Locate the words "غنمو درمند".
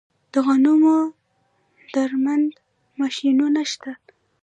0.45-2.51